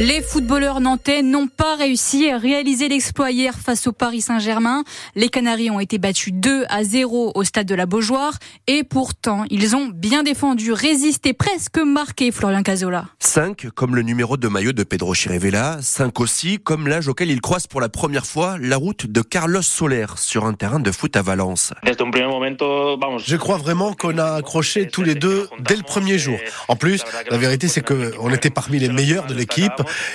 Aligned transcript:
Les 0.00 0.22
footballeurs 0.22 0.80
nantais 0.80 1.22
n'ont 1.22 1.48
pas 1.48 1.74
réussi 1.74 2.30
à 2.30 2.38
réaliser 2.38 2.88
l'exploit 2.88 3.32
hier 3.32 3.52
face 3.52 3.88
au 3.88 3.92
Paris 3.92 4.20
Saint-Germain. 4.20 4.84
Les 5.16 5.28
Canaries 5.28 5.70
ont 5.70 5.80
été 5.80 5.98
battus 5.98 6.32
2 6.32 6.66
à 6.68 6.84
0 6.84 7.32
au 7.34 7.42
stade 7.42 7.66
de 7.66 7.74
la 7.74 7.84
Beaujoire 7.84 8.34
et 8.68 8.84
pourtant 8.84 9.42
ils 9.50 9.74
ont 9.74 9.86
bien 9.92 10.22
défendu, 10.22 10.70
résisté, 10.70 11.32
presque 11.32 11.78
marqué 11.78 12.30
Florian 12.30 12.62
Cazola. 12.62 13.06
5 13.18 13.70
comme 13.74 13.96
le 13.96 14.02
numéro 14.02 14.36
de 14.36 14.46
maillot 14.46 14.70
de 14.70 14.84
Pedro 14.84 15.14
Chirivella, 15.14 15.78
5 15.82 16.20
aussi 16.20 16.60
comme 16.60 16.86
l'âge 16.86 17.08
auquel 17.08 17.28
il 17.28 17.40
croise 17.40 17.66
pour 17.66 17.80
la 17.80 17.88
première 17.88 18.24
fois 18.24 18.56
la 18.60 18.76
route 18.76 19.06
de 19.06 19.20
Carlos 19.20 19.62
Soler 19.62 20.06
sur 20.14 20.44
un 20.44 20.52
terrain 20.52 20.78
de 20.78 20.92
foot 20.92 21.16
à 21.16 21.22
Valence. 21.22 21.72
Je 21.84 23.36
crois 23.36 23.56
vraiment 23.56 23.94
qu'on 23.94 24.18
a 24.18 24.34
accroché 24.34 24.86
tous 24.86 25.02
les 25.02 25.16
deux 25.16 25.48
dès 25.58 25.74
le 25.74 25.82
premier 25.82 26.18
jour. 26.18 26.38
En 26.68 26.76
plus, 26.76 27.02
la 27.28 27.36
vérité 27.36 27.66
c'est 27.66 27.82
qu'on 27.82 28.30
était 28.32 28.50
parmi 28.50 28.78
les 28.78 28.90
meilleurs 28.90 29.26
de 29.26 29.34
l'équipe 29.34 29.72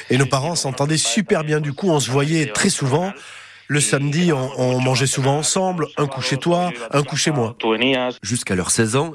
et 0.09 0.17
nos 0.17 0.25
parents 0.25 0.55
s'entendaient 0.55 0.97
super 0.97 1.43
bien. 1.43 1.59
Du 1.59 1.73
coup, 1.73 1.89
on 1.89 1.99
se 1.99 2.11
voyait 2.11 2.47
très 2.47 2.69
souvent. 2.69 3.11
Le 3.67 3.79
samedi, 3.79 4.31
on, 4.33 4.81
mangeait 4.81 5.07
souvent 5.07 5.37
ensemble, 5.37 5.87
un 5.97 6.05
coup 6.07 6.21
chez 6.21 6.37
toi, 6.37 6.71
un 6.91 7.03
coup 7.03 7.15
chez 7.15 7.31
moi. 7.31 7.55
Jusqu'à 8.21 8.55
leurs 8.55 8.71
16 8.71 8.95
ans. 8.95 9.13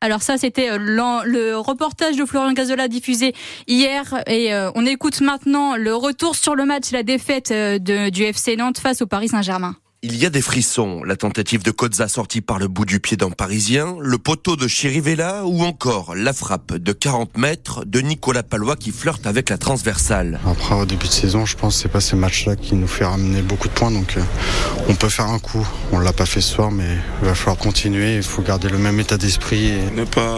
Alors 0.00 0.20
ça, 0.20 0.36
c'était 0.36 0.70
euh, 0.70 0.78
le 0.78 1.56
reportage 1.56 2.16
de 2.16 2.26
Florian 2.26 2.52
Gazola 2.52 2.88
diffusé 2.88 3.34
hier. 3.66 4.22
Et 4.26 4.52
euh, 4.52 4.70
on 4.74 4.84
écoute 4.84 5.22
maintenant 5.22 5.76
le 5.76 5.94
retour 5.94 6.36
sur 6.36 6.54
le 6.54 6.66
match, 6.66 6.90
la 6.92 7.02
défaite 7.02 7.50
euh, 7.52 7.78
du 7.78 8.22
FC 8.22 8.56
Nantes 8.56 8.78
face 8.78 9.00
au 9.00 9.06
Paris 9.06 9.28
Saint-Germain. 9.28 9.76
Il 10.06 10.18
y 10.18 10.26
a 10.26 10.30
des 10.30 10.42
frissons. 10.42 11.02
La 11.02 11.16
tentative 11.16 11.62
de 11.62 11.70
Kozza 11.70 12.08
sortie 12.08 12.42
par 12.42 12.58
le 12.58 12.68
bout 12.68 12.84
du 12.84 13.00
pied 13.00 13.16
d'un 13.16 13.30
Parisien, 13.30 13.96
le 13.98 14.18
poteau 14.18 14.54
de 14.54 14.68
Chirivella 14.68 15.46
ou 15.46 15.62
encore 15.62 16.14
la 16.14 16.34
frappe 16.34 16.74
de 16.74 16.92
40 16.92 17.38
mètres 17.38 17.86
de 17.86 18.00
Nicolas 18.00 18.42
Palois 18.42 18.76
qui 18.76 18.90
flirte 18.90 19.26
avec 19.26 19.48
la 19.48 19.56
transversale. 19.56 20.40
Après, 20.46 20.74
au 20.74 20.84
début 20.84 21.06
de 21.06 21.12
saison, 21.12 21.46
je 21.46 21.56
pense 21.56 21.76
que 21.76 21.82
c'est 21.84 21.88
pas 21.88 22.02
ces 22.02 22.16
matchs-là 22.16 22.54
qui 22.54 22.74
nous 22.74 22.86
fait 22.86 23.06
ramener 23.06 23.40
beaucoup 23.40 23.66
de 23.66 23.72
points. 23.72 23.90
Donc, 23.90 24.18
euh, 24.18 24.22
on 24.90 24.94
peut 24.94 25.08
faire 25.08 25.28
un 25.28 25.38
coup. 25.38 25.66
On 25.90 25.98
l'a 25.98 26.12
pas 26.12 26.26
fait 26.26 26.42
ce 26.42 26.52
soir, 26.52 26.70
mais 26.70 26.98
il 27.22 27.28
va 27.28 27.34
falloir 27.34 27.56
continuer. 27.56 28.16
Il 28.16 28.22
faut 28.22 28.42
garder 28.42 28.68
le 28.68 28.76
même 28.76 29.00
état 29.00 29.16
d'esprit. 29.16 29.68
Et... 29.68 29.90
Ne 29.96 30.04
pas 30.04 30.36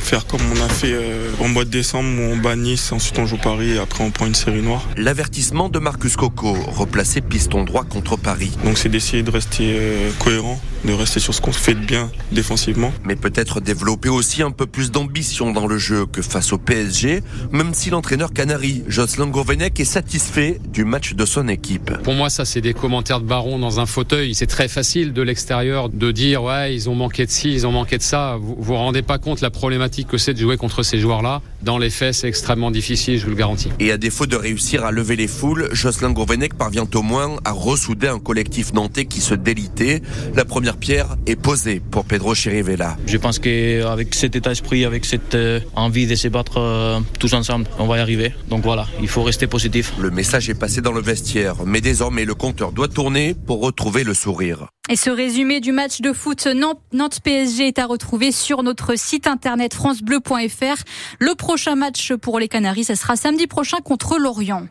faire 0.00 0.28
comme 0.28 0.42
on 0.56 0.64
a 0.64 0.68
fait 0.68 0.92
euh, 0.92 1.32
en 1.40 1.48
mois 1.48 1.64
de 1.64 1.70
décembre 1.70 2.08
où 2.20 2.22
on 2.22 2.36
bat 2.36 2.54
Nice, 2.54 2.92
ensuite 2.92 3.18
on 3.18 3.26
joue 3.26 3.38
Paris 3.38 3.70
et 3.70 3.78
après 3.78 4.04
on 4.04 4.12
prend 4.12 4.26
une 4.26 4.36
série 4.36 4.62
noire. 4.62 4.86
L'avertissement 4.96 5.68
de 5.68 5.80
Marcus 5.80 6.14
Coco, 6.14 6.52
replacé 6.68 7.20
piston 7.20 7.64
droit 7.64 7.82
contre 7.82 8.16
Paris. 8.16 8.52
Donc 8.64 8.78
c'est 8.78 8.88
de 9.16 9.30
rester 9.30 9.74
euh, 9.74 10.10
cohérent, 10.18 10.60
de 10.84 10.92
rester 10.92 11.18
sur 11.18 11.32
ce 11.32 11.40
qu'on 11.40 11.52
fait 11.52 11.74
de 11.74 11.84
bien 11.84 12.10
défensivement. 12.30 12.92
Mais 13.04 13.16
peut-être 13.16 13.60
développer 13.60 14.10
aussi 14.10 14.42
un 14.42 14.50
peu 14.50 14.66
plus 14.66 14.90
d'ambition 14.90 15.50
dans 15.50 15.66
le 15.66 15.78
jeu 15.78 16.04
que 16.04 16.20
face 16.20 16.52
au 16.52 16.58
PSG, 16.58 17.22
même 17.50 17.72
si 17.72 17.88
l'entraîneur 17.88 18.32
canari 18.32 18.82
Jocelyn 18.86 19.28
Gourvenec 19.28 19.80
est 19.80 19.86
satisfait 19.86 20.60
du 20.72 20.84
match 20.84 21.14
de 21.14 21.24
son 21.24 21.48
équipe. 21.48 21.90
Pour 22.02 22.12
moi, 22.12 22.28
ça 22.28 22.44
c'est 22.44 22.60
des 22.60 22.74
commentaires 22.74 23.20
de 23.20 23.26
baron 23.26 23.58
dans 23.58 23.80
un 23.80 23.86
fauteuil. 23.86 24.34
C'est 24.34 24.46
très 24.46 24.68
facile 24.68 25.14
de 25.14 25.22
l'extérieur 25.22 25.88
de 25.88 26.10
dire 26.12 26.42
ouais 26.42 26.74
ils 26.74 26.90
ont 26.90 26.94
manqué 26.94 27.24
de 27.24 27.30
ci, 27.30 27.50
ils 27.50 27.66
ont 27.66 27.72
manqué 27.72 27.96
de 27.96 28.02
ça. 28.02 28.36
Vous 28.38 28.56
vous 28.58 28.74
rendez 28.74 29.02
pas 29.02 29.18
compte 29.18 29.40
la 29.40 29.50
problématique 29.50 30.08
que 30.08 30.18
c'est 30.18 30.34
de 30.34 30.38
jouer 30.38 30.58
contre 30.58 30.82
ces 30.82 30.98
joueurs-là. 30.98 31.40
Dans 31.62 31.78
les 31.78 31.90
faits, 31.90 32.14
c'est 32.14 32.28
extrêmement 32.28 32.70
difficile, 32.70 33.18
je 33.18 33.24
vous 33.24 33.30
le 33.30 33.36
garantis. 33.36 33.70
Et 33.80 33.90
à 33.90 33.96
défaut 33.96 34.26
de 34.26 34.36
réussir 34.36 34.84
à 34.84 34.92
lever 34.92 35.16
les 35.16 35.28
foules, 35.28 35.68
Jocelyn 35.72 36.10
Gourvenec 36.10 36.54
parvient 36.54 36.86
au 36.94 37.02
moins 37.02 37.36
à 37.44 37.52
ressouder 37.52 38.08
un 38.08 38.18
collectif 38.18 38.72
nantais 38.74 38.97
qui 39.04 39.20
se 39.20 39.34
délitait. 39.34 40.02
La 40.34 40.44
première 40.44 40.76
pierre 40.76 41.16
est 41.26 41.36
posée 41.36 41.80
pour 41.80 42.04
Pedro 42.04 42.34
Chirivella. 42.34 42.96
Je 43.06 43.16
pense 43.16 43.38
qu'avec 43.38 44.14
cet 44.14 44.36
état 44.36 44.50
d'esprit, 44.50 44.84
avec 44.84 45.04
cette 45.04 45.34
euh, 45.34 45.60
envie 45.74 46.06
de 46.06 46.14
se 46.14 46.28
battre 46.28 46.58
euh, 46.58 47.00
tous 47.18 47.34
ensemble, 47.34 47.66
on 47.78 47.86
va 47.86 47.98
y 47.98 48.00
arriver. 48.00 48.34
Donc 48.48 48.62
voilà, 48.62 48.86
il 49.00 49.08
faut 49.08 49.22
rester 49.22 49.46
positif. 49.46 49.92
Le 49.98 50.10
message 50.10 50.48
est 50.48 50.54
passé 50.54 50.80
dans 50.80 50.92
le 50.92 51.00
vestiaire, 51.00 51.56
mais 51.66 51.80
désormais 51.80 52.24
le 52.24 52.34
compteur 52.34 52.72
doit 52.72 52.88
tourner 52.88 53.34
pour 53.34 53.60
retrouver 53.60 54.04
le 54.04 54.14
sourire. 54.14 54.68
Et 54.90 54.96
ce 54.96 55.10
résumé 55.10 55.60
du 55.60 55.70
match 55.70 56.00
de 56.00 56.14
foot 56.14 56.46
Nantes-PSG 56.46 57.68
est 57.68 57.78
à 57.78 57.84
retrouver 57.84 58.32
sur 58.32 58.62
notre 58.62 58.96
site 58.98 59.26
internet 59.26 59.74
francebleu.fr. 59.74 60.82
Le 61.18 61.34
prochain 61.34 61.74
match 61.74 62.14
pour 62.14 62.38
les 62.38 62.48
Canaries, 62.48 62.84
ce 62.84 62.94
sera 62.94 63.14
samedi 63.14 63.46
prochain 63.46 63.78
contre 63.84 64.16
Lorient. 64.16 64.66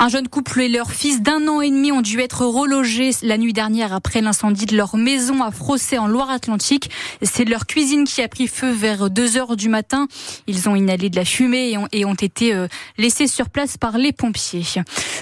Un 0.00 0.08
jeune 0.08 0.26
couple 0.26 0.62
et 0.62 0.68
leur 0.68 0.90
fils 0.90 1.22
d'un 1.22 1.46
an 1.46 1.60
et 1.60 1.70
demi 1.70 1.92
ont 1.92 2.00
dû 2.00 2.18
être 2.18 2.44
relogés 2.44 3.12
la 3.22 3.38
nuit 3.38 3.52
dernière 3.52 3.92
après 3.92 4.20
l'incendie 4.20 4.66
de 4.66 4.76
leur 4.76 4.96
maison 4.96 5.44
à 5.44 5.52
Frossé 5.52 5.96
en 5.96 6.08
Loire-Atlantique. 6.08 6.90
C'est 7.22 7.44
leur 7.44 7.66
cuisine 7.66 8.02
qui 8.02 8.20
a 8.20 8.26
pris 8.26 8.48
feu 8.48 8.72
vers 8.72 9.10
2 9.10 9.36
heures 9.36 9.54
du 9.54 9.68
matin. 9.68 10.08
Ils 10.48 10.68
ont 10.68 10.74
inhalé 10.74 11.08
de 11.08 11.14
la 11.14 11.24
fumée 11.24 11.76
et 11.92 12.04
ont, 12.04 12.14
été 12.14 12.52
euh, 12.52 12.66
laissés 12.98 13.28
sur 13.28 13.48
place 13.48 13.76
par 13.78 13.96
les 13.96 14.10
pompiers. 14.10 14.64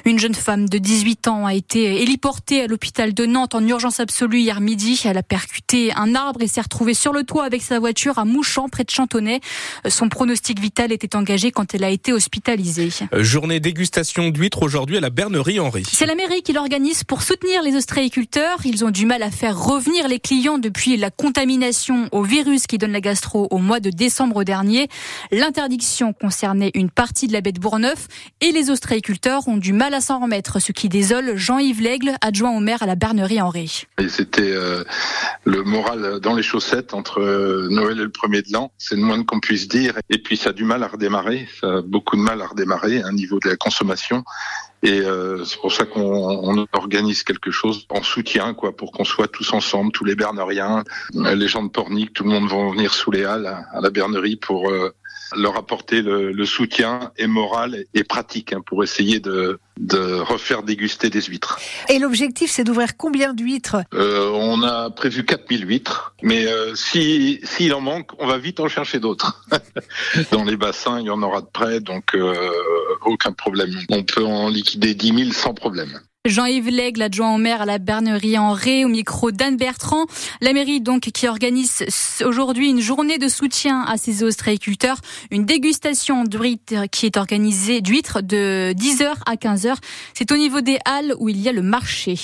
Une 0.07 0.19
jeune 0.19 0.35
femme 0.35 0.67
de 0.67 0.79
18 0.79 1.29
ans 1.29 1.45
a 1.45 1.53
été 1.53 2.01
héliportée 2.01 2.63
à 2.63 2.67
l'hôpital 2.67 3.13
de 3.13 3.27
Nantes 3.27 3.55
en 3.55 3.67
urgence 3.67 4.01
absolue 4.01 4.30
hier 4.39 4.61
midi. 4.61 5.01
Elle 5.05 5.19
a 5.19 5.23
percuté 5.23 5.93
un 5.97 6.15
arbre 6.15 6.43
et 6.43 6.47
s'est 6.47 6.61
retrouvée 6.61 6.95
sur 6.95 7.13
le 7.13 7.25
toit 7.25 7.45
avec 7.45 7.63
sa 7.63 7.79
voiture 7.79 8.19
à 8.19 8.25
Mouchamp, 8.25 8.69
près 8.69 8.85
de 8.85 8.91
Chantonnay. 8.91 9.41
Son 9.89 10.09
pronostic 10.09 10.61
vital 10.61 10.93
était 10.93 11.17
engagé 11.17 11.51
quand 11.51 11.75
elle 11.75 11.85
a 11.85 11.91
été 11.91 12.13
hospitalisée. 12.13 12.91
Euh, 13.13 13.23
journée 13.23 13.61
dégustation 13.61 14.29
d'huîtres 14.29 14.63
aujourd'hui 14.63 14.97
à 14.97 15.01
la 15.01 15.11
Bernerie 15.11 15.61
Henri. 15.61 15.83
C'est 15.91 16.07
la 16.07 16.15
mairie 16.15 16.43
qui 16.43 16.53
l'organise 16.53 17.05
pour 17.05 17.23
soutenir 17.23 17.63
les 17.63 17.77
ostréiculteurs. 17.77 18.59
Ils 18.65 18.85
ont 18.85 18.91
du 18.91 19.07
mal 19.07 19.23
à 19.23 19.31
faire 19.31 19.59
revenir 19.59 20.09
les 20.09 20.21
clients 20.21 20.59
depuis 20.59 20.97
la 20.97 21.11
contamination 21.11 22.09
au 22.13 22.23
virus 22.23 22.67
qui 22.67 22.79
donne 22.79 22.93
la 22.93 23.01
gastro 23.01 23.49
au 23.51 23.59
mois 23.59 23.81
de 23.81 23.91
décembre 23.91 24.45
dernier. 24.45 24.89
L'interdiction 25.31 26.13
concernait 26.13 26.71
une 26.75 26.91
partie 26.91 27.27
de 27.27 27.33
la 27.33 27.41
baie 27.41 27.53
de 27.53 27.61
Bourneuf 27.61 28.09
et 28.41 28.53
les 28.53 28.71
ostréiculteurs 28.71 29.49
ont 29.49 29.57
du 29.57 29.73
mal 29.73 29.95
à 29.95 30.01
s'en 30.01 30.21
remettre, 30.21 30.61
ce 30.61 30.73
qui 30.73 30.89
désole 30.89 31.37
Jean-Yves 31.37 31.81
Lègle, 31.81 32.15
adjoint 32.21 32.51
au 32.51 32.61
maire 32.61 32.83
à 32.83 32.87
la 32.87 32.95
Bernerie 32.95 33.41
Henri. 33.41 33.85
C'était 34.21 34.53
euh, 34.53 34.85
le 35.45 35.63
moral 35.63 36.21
dans 36.21 36.35
les 36.35 36.43
chaussettes 36.43 36.93
entre 36.93 37.23
euh, 37.23 37.69
Noël 37.71 37.99
et 37.99 38.03
le 38.03 38.11
premier 38.11 38.43
de 38.43 38.53
l'an. 38.53 38.71
C'est 38.77 38.95
le 38.97 39.01
moins 39.01 39.25
qu'on 39.25 39.41
puisse 39.41 39.67
dire. 39.67 39.99
Et 40.11 40.19
puis 40.19 40.37
ça 40.37 40.51
a 40.51 40.53
du 40.53 40.63
mal 40.63 40.83
à 40.83 40.89
redémarrer. 40.89 41.49
Ça 41.59 41.79
a 41.79 41.81
beaucoup 41.81 42.17
de 42.17 42.21
mal 42.21 42.43
à 42.43 42.47
redémarrer, 42.49 43.01
un 43.01 43.13
niveau 43.13 43.39
de 43.41 43.49
la 43.49 43.57
consommation. 43.57 44.23
Et 44.83 45.01
euh, 45.01 45.45
c'est 45.45 45.59
pour 45.59 45.73
ça 45.73 45.85
qu'on 45.85 46.67
organise 46.73 47.23
quelque 47.23 47.51
chose 47.51 47.87
en 47.91 48.03
soutien, 48.03 48.55
quoi, 48.55 48.77
pour 48.77 48.93
qu'on 48.93 49.05
soit 49.05 49.29
tous 49.29 49.53
ensemble, 49.53 49.93
tous 49.93 50.05
les 50.05 50.15
Berneriens, 50.15 50.85
les 51.13 51.49
gens 51.49 51.63
de 51.63 51.69
Pornic, 51.69 52.13
tout 52.15 52.25
le 52.25 52.31
monde 52.31 52.49
vont 52.49 52.71
venir 52.71 52.95
sous 52.95 53.11
les 53.11 53.25
halles 53.25 53.47
à 53.47 53.81
la 53.81 53.91
Bernerie 53.91 54.37
pour 54.37 54.71
leur 55.37 55.57
apporter 55.57 56.03
le, 56.03 56.33
le, 56.33 56.45
soutien 56.45 57.13
et 57.17 57.27
moral 57.27 57.85
et 57.95 58.05
pratique 58.05 58.53
hein, 58.53 58.61
pour 58.65 58.83
essayer 58.83 59.21
de, 59.21 59.59
de 59.79 60.15
refaire 60.21 60.63
déguster 60.63 61.11
des 61.11 61.23
huîtres. 61.23 61.59
Et 61.89 61.99
l'objectif, 61.99 62.51
c'est 62.51 62.65
d'ouvrir 62.65 62.97
combien 62.97 63.33
d'huîtres? 63.33 63.77
Euh, 63.95 64.31
On 64.33 64.63
a 64.63 64.91
prévu 64.91 65.25
4000 65.25 65.67
huîtres, 65.67 66.15
mais 66.23 66.47
euh, 66.47 66.75
si 66.75 67.41
s'il 67.45 67.73
en 67.75 67.81
manque, 67.81 68.11
on 68.19 68.27
va 68.27 68.39
vite 68.39 68.61
en 68.61 68.69
chercher 68.69 68.99
d'autres. 69.01 69.45
Dans 70.33 70.45
les 70.45 70.57
bassins, 70.57 71.01
il 71.01 71.07
y 71.07 71.11
en 71.11 71.23
aura 71.23 71.41
de 71.41 71.47
près, 71.47 71.81
donc 71.81 72.15
euh, 72.15 72.35
aucun 73.03 73.33
problème. 73.33 73.75
On 73.91 74.03
peut 74.03 74.25
en 74.25 74.49
liquider 74.49 74.95
10 74.95 75.25
000 75.25 75.33
sans 75.33 75.55
problème. 75.55 76.01
Jean-Yves 76.27 76.69
Lègle, 76.69 77.01
adjoint 77.01 77.35
au 77.35 77.39
maire 77.39 77.63
à 77.63 77.65
la 77.65 77.79
Bernerie 77.79 78.37
en 78.37 78.53
Ré, 78.53 78.85
au 78.85 78.89
micro 78.89 79.31
d'Anne 79.31 79.57
Bertrand. 79.57 80.05
La 80.43 80.53
mairie, 80.53 80.83
donc, 80.83 81.01
qui 81.01 81.27
organise 81.27 81.83
aujourd'hui 82.23 82.69
une 82.69 82.83
journée 82.83 83.17
de 83.17 83.27
soutien 83.27 83.81
à 83.85 83.97
ses 83.97 84.23
ostréiculteurs. 84.23 84.99
Une 85.31 85.47
dégustation 85.47 86.25
d'huîtres 86.25 86.91
qui 86.93 87.07
est 87.07 87.17
organisée 87.17 87.81
d'huîtres 87.81 88.21
de 88.21 88.75
10h 88.77 89.15
à 89.25 89.37
15h. 89.37 89.77
C'est 90.13 90.31
au 90.31 90.37
niveau 90.37 90.61
des 90.61 90.79
halles 90.85 91.15
où 91.19 91.31
il 91.31 91.41
y 91.41 91.49
a 91.49 91.53
le 91.53 91.63
marché. 91.63 92.17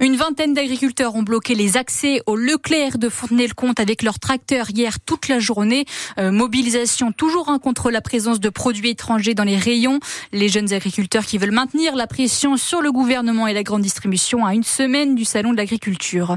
Une 0.00 0.16
vingtaine 0.16 0.54
d'agriculteurs 0.54 1.14
ont 1.14 1.22
bloqué 1.22 1.54
les 1.54 1.76
accès 1.76 2.22
au 2.24 2.36
Leclerc 2.36 2.96
de 2.96 3.10
Fontenay-le-Comte 3.10 3.80
avec 3.80 4.02
leurs 4.02 4.18
tracteurs 4.18 4.70
hier 4.70 4.98
toute 4.98 5.28
la 5.28 5.40
journée. 5.40 5.84
Euh, 6.18 6.32
mobilisation 6.32 7.12
toujours 7.12 7.50
un 7.50 7.58
contre 7.58 7.90
la 7.90 8.00
présence 8.00 8.40
de 8.40 8.48
produits 8.48 8.88
étrangers 8.88 9.34
dans 9.34 9.44
les 9.44 9.58
rayons. 9.58 10.00
Les 10.32 10.48
jeunes 10.48 10.72
agriculteurs 10.72 11.26
qui 11.26 11.36
veulent 11.36 11.50
maintenir 11.50 11.96
la 11.96 12.06
pression 12.06 12.56
sur 12.56 12.80
le 12.80 12.90
gouvernement 12.92 13.25
et 13.26 13.54
la 13.54 13.64
grande 13.64 13.82
distribution 13.82 14.46
à 14.46 14.54
une 14.54 14.62
semaine 14.62 15.16
du 15.16 15.24
salon 15.24 15.50
de 15.50 15.56
l'agriculture. 15.56 16.36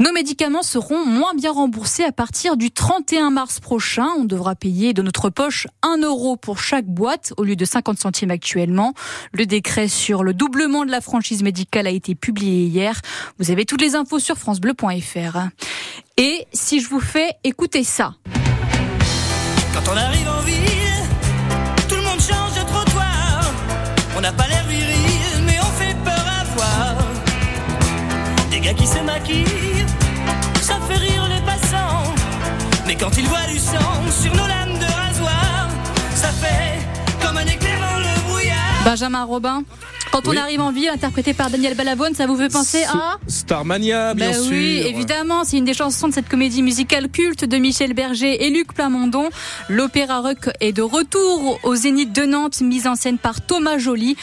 Nos 0.00 0.12
médicaments 0.12 0.64
seront 0.64 1.06
moins 1.06 1.32
bien 1.34 1.52
remboursés 1.52 2.02
à 2.02 2.10
partir 2.10 2.56
du 2.56 2.72
31 2.72 3.30
mars 3.30 3.60
prochain. 3.60 4.08
On 4.18 4.24
devra 4.24 4.56
payer 4.56 4.92
de 4.94 5.02
notre 5.02 5.30
poche 5.30 5.68
1 5.82 5.98
euro 5.98 6.36
pour 6.36 6.58
chaque 6.58 6.86
boîte 6.86 7.32
au 7.36 7.44
lieu 7.44 7.54
de 7.54 7.64
50 7.64 8.00
centimes 8.00 8.32
actuellement. 8.32 8.94
Le 9.32 9.46
décret 9.46 9.86
sur 9.86 10.24
le 10.24 10.34
doublement 10.34 10.84
de 10.84 10.90
la 10.90 11.00
franchise 11.00 11.44
médicale 11.44 11.86
a 11.86 11.90
été 11.90 12.16
publié 12.16 12.64
hier. 12.64 13.00
Vous 13.38 13.52
avez 13.52 13.64
toutes 13.64 13.80
les 13.80 13.94
infos 13.94 14.18
sur 14.18 14.36
francebleu.fr. 14.36 15.38
Et 16.16 16.46
si 16.52 16.80
je 16.80 16.88
vous 16.88 17.00
fais 17.00 17.30
écouter 17.44 17.84
ça. 17.84 18.14
Quand 19.72 19.92
on 19.92 19.96
arrive 19.96 20.28
en 20.28 20.40
ville, 20.40 20.58
tout 21.88 21.94
le 21.94 22.02
monde 22.02 22.20
change 22.20 22.54
de 22.54 22.66
trottoir. 22.66 23.52
On 24.16 24.20
n'a 24.20 24.32
pas 24.32 24.48
l'air 24.48 24.63
qui 28.72 28.86
se 28.86 28.98
maquille, 29.00 29.84
ça 30.62 30.78
fait 30.88 30.96
rire 30.96 31.28
les 31.28 31.40
passants. 31.42 32.14
Mais 32.86 32.94
quand 32.96 33.14
ils 33.18 33.26
voient 33.26 33.46
du 33.46 33.58
sang 33.58 34.00
sur 34.10 34.34
nos 34.34 34.46
lames 34.46 34.78
de 34.78 34.86
rasoir, 34.86 35.68
ça 36.14 36.28
fait 36.28 36.78
comme 37.20 37.36
un 37.36 37.46
éclair 37.46 37.78
dans 37.78 37.98
le 37.98 38.28
brouillard. 38.28 38.84
Benjamin 38.84 39.24
Robin. 39.24 39.64
Quand 40.14 40.28
on 40.28 40.36
arrive 40.36 40.60
en 40.60 40.70
ville, 40.70 40.90
interprété 40.90 41.34
par 41.34 41.50
Daniel 41.50 41.74
Balavoine, 41.74 42.14
ça 42.14 42.28
vous 42.28 42.36
fait 42.36 42.48
penser 42.48 42.84
à 42.84 43.16
Starmania, 43.26 44.14
bien 44.14 44.30
ben 44.30 44.40
sûr. 44.40 44.52
Oui, 44.52 44.84
évidemment, 44.86 45.42
c'est 45.42 45.58
une 45.58 45.64
des 45.64 45.74
chansons 45.74 46.06
de 46.06 46.14
cette 46.14 46.28
comédie 46.28 46.62
musicale 46.62 47.08
culte 47.08 47.44
de 47.44 47.56
Michel 47.56 47.94
Berger 47.94 48.46
et 48.46 48.50
Luc 48.50 48.72
Plamondon. 48.74 49.28
L'opéra 49.68 50.20
rock 50.20 50.50
est 50.60 50.70
de 50.70 50.82
retour 50.82 51.58
au 51.64 51.74
Zénith 51.74 52.12
de 52.12 52.26
Nantes, 52.26 52.60
mise 52.60 52.86
en 52.86 52.94
scène 52.94 53.18
par 53.18 53.44
Thomas 53.44 53.76
Joly. 53.78 54.16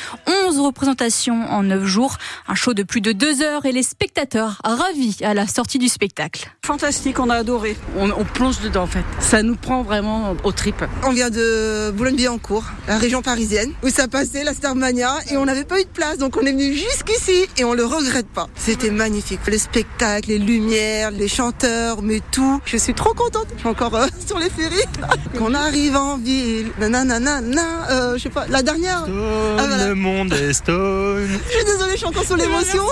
11 0.48 0.62
représentations 0.62 1.44
en 1.50 1.64
9 1.64 1.84
jours, 1.84 2.16
un 2.48 2.56
show 2.56 2.74
de 2.74 2.84
plus 2.84 3.02
de 3.02 3.12
2 3.12 3.42
heures 3.42 3.66
et 3.66 3.74
les 3.74 3.84
spectateurs 3.84 4.62
ravis 4.64 5.18
à 5.26 5.34
la 5.34 5.46
sortie 5.46 5.78
du 5.78 5.90
spectacle. 5.90 6.54
Fantastique, 6.66 7.20
on 7.20 7.30
a 7.30 7.36
adoré. 7.36 7.76
On, 7.98 8.12
on 8.12 8.24
plonge 8.24 8.62
dedans 8.62 8.84
en 8.84 8.88
fait. 8.88 9.04
Ça 9.20 9.44
nous 9.44 9.58
prend 9.58 9.82
vraiment 9.82 10.38
aux 10.46 10.54
tripes. 10.54 10.86
On 11.04 11.12
vient 11.12 11.30
de 11.30 11.92
Boulogne-Billancourt, 11.92 12.64
la 12.88 12.98
région 12.98 13.22
parisienne, 13.22 13.74
où 13.84 13.90
ça 13.90 14.08
passait 14.08 14.46
la 14.46 14.54
Starmania 14.54 15.18
et 15.30 15.36
on 15.36 15.44
n'avait 15.44 15.66
pas 15.66 15.81
eu 15.81 15.81
de 15.84 15.90
place, 15.90 16.18
donc 16.18 16.38
on 16.38 16.42
est 16.42 16.52
venu 16.52 16.74
jusqu'ici 16.74 17.48
et 17.58 17.64
on 17.64 17.74
le 17.74 17.86
regrette 17.86 18.28
pas. 18.28 18.48
C'était 18.56 18.92
magnifique. 18.92 19.40
Les 19.48 19.58
spectacles, 19.58 20.30
les 20.30 20.40
lumières, 20.40 21.12
les 21.12 21.28
chanteurs, 21.28 22.02
mais 22.02 22.22
tout. 22.32 22.62
Je 22.66 22.78
suis 22.78 22.94
trop 22.94 23.14
contente. 23.14 23.48
Je 23.56 23.60
suis 23.60 23.68
encore 23.68 23.96
euh, 23.96 24.08
sur 24.28 24.40
les 24.40 24.50
ferries. 24.50 24.86
Qu'on 25.38 25.54
arrive 25.54 25.96
en 25.96 26.18
ville. 26.18 26.72
Nanana, 26.80 27.42
euh, 27.90 28.18
je 28.18 28.24
sais 28.24 28.30
pas, 28.30 28.46
la 28.48 28.62
dernière. 28.62 29.04
Stone, 29.04 29.58
ah, 29.58 29.66
voilà. 29.68 29.88
Le 29.88 29.96
monde 29.96 30.34
est 30.34 30.54
stone. 30.54 31.30
Je 31.48 31.56
suis 31.56 31.66
désolée, 31.66 31.92
je 31.94 31.98
suis 31.98 32.06
encore 32.06 32.26
sur 32.26 32.38
l'émotion. 32.38 32.84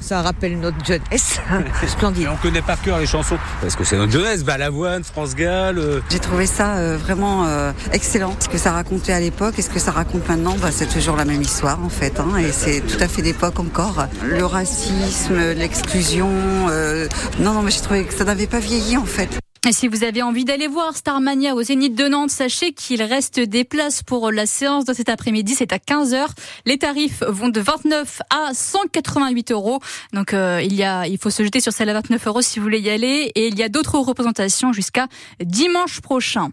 Ça 0.00 0.22
rappelle 0.22 0.58
notre 0.58 0.84
jeunesse. 0.84 1.40
Splendide. 1.86 2.24
Et 2.24 2.28
on 2.28 2.36
connaît 2.36 2.62
par 2.62 2.80
cœur 2.80 2.98
les 2.98 3.06
chansons. 3.06 3.38
Parce 3.60 3.76
que 3.76 3.84
c'est 3.84 3.96
notre 3.96 4.12
jeunesse. 4.12 4.44
Balavoine, 4.44 5.04
France 5.04 5.34
Gall. 5.34 5.78
Euh... 5.78 6.00
J'ai 6.10 6.18
trouvé 6.18 6.46
ça 6.46 6.76
euh, 6.76 6.96
vraiment 6.96 7.46
euh, 7.46 7.72
excellent. 7.92 8.34
Ce 8.40 8.48
que 8.48 8.58
ça 8.58 8.72
racontait 8.72 9.12
à 9.12 9.20
l'époque 9.20 9.58
et 9.58 9.62
ce 9.62 9.70
que 9.70 9.78
ça 9.78 9.90
raconte 9.90 10.28
maintenant, 10.28 10.56
bah, 10.60 10.68
c'est 10.70 10.88
toujours 10.88 11.16
la 11.16 11.24
même 11.24 11.42
histoire 11.42 11.82
en 11.82 11.88
fait. 11.88 12.20
Hein, 12.20 12.38
et 12.38 12.52
c'est 12.52 12.80
tout 12.80 13.02
à 13.02 13.08
fait 13.08 13.22
d'époque 13.22 13.58
encore. 13.58 14.06
Le 14.22 14.44
racisme, 14.44 15.38
l'exclusion. 15.56 16.30
Euh, 16.70 17.08
non, 17.40 17.52
non, 17.52 17.62
mais 17.62 17.70
j'ai 17.70 17.80
trouvé 17.80 18.04
que 18.04 18.14
ça 18.14 18.24
n'avait 18.24 18.46
pas 18.46 18.60
vieilli 18.60 18.96
en 18.96 19.04
fait. 19.04 19.38
Et 19.66 19.72
si 19.72 19.88
vous 19.88 20.04
avez 20.04 20.22
envie 20.22 20.44
d'aller 20.44 20.68
voir 20.68 20.96
Starmania 20.96 21.54
au 21.54 21.62
Zénith 21.62 21.94
de 21.94 22.06
Nantes, 22.06 22.30
sachez 22.30 22.72
qu'il 22.72 23.02
reste 23.02 23.40
des 23.40 23.64
places 23.64 24.04
pour 24.04 24.30
la 24.30 24.46
séance 24.46 24.84
de 24.84 24.92
cet 24.94 25.08
après-midi. 25.08 25.54
C'est 25.56 25.72
à 25.72 25.78
15h. 25.78 26.28
Les 26.64 26.78
tarifs 26.78 27.24
vont 27.26 27.48
de 27.48 27.60
29 27.60 28.22
à 28.30 28.54
188 28.54 29.50
euros. 29.50 29.80
Donc 30.12 30.32
euh, 30.32 30.62
il 30.62 30.74
y 30.74 30.84
a, 30.84 31.08
il 31.08 31.18
faut 31.18 31.30
se 31.30 31.42
jeter 31.42 31.58
sur 31.58 31.72
celle 31.72 31.88
à 31.88 31.94
29 31.94 32.26
euros 32.28 32.40
si 32.40 32.60
vous 32.60 32.64
voulez 32.64 32.78
y 32.78 32.88
aller. 32.88 33.32
Et 33.34 33.48
il 33.48 33.58
y 33.58 33.64
a 33.64 33.68
d'autres 33.68 33.98
représentations 33.98 34.72
jusqu'à 34.72 35.08
dimanche 35.42 36.00
prochain. 36.00 36.50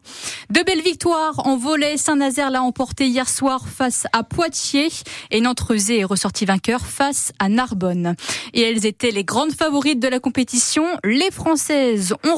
De 0.50 0.62
belles 0.64 0.82
victoires 0.82 1.46
en 1.46 1.58
volet. 1.58 1.98
Saint-Nazaire 1.98 2.50
l'a 2.50 2.64
emporté 2.64 3.08
hier 3.08 3.30
soir 3.30 3.66
face 3.68 4.08
à 4.14 4.24
Poitiers 4.24 4.90
et 5.30 5.42
Nantes-Rezé 5.42 6.00
est 6.00 6.06
ressorti 6.06 6.46
vainqueur 6.46 6.82
face 6.82 7.34
à 7.38 7.50
Narbonne. 7.50 8.16
Et 8.54 8.62
elles 8.62 8.88
étaient 8.88 9.12
les 9.12 9.24
grandes 9.24 9.54
favorites 9.54 10.00
de 10.00 10.08
la 10.08 10.20
compétition. 10.20 10.86
Les 11.04 11.30
Françaises 11.30 12.16
ont 12.24 12.36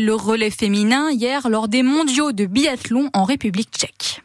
le 0.00 0.14
relais 0.14 0.50
féminin 0.50 1.10
hier 1.10 1.48
lors 1.48 1.68
des 1.68 1.82
mondiaux 1.82 2.32
de 2.32 2.46
biathlon 2.46 3.10
en 3.12 3.24
République 3.24 3.70
tchèque. 3.70 4.23